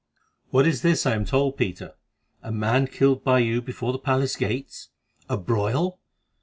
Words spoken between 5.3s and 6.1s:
broil!